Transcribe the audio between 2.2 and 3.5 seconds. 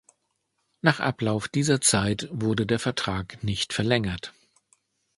wurde der Vertrag